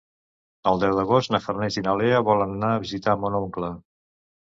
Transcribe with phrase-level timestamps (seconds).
[0.71, 3.75] El deu d'agost na Farners i na Lea volen anar a visitar mon oncle.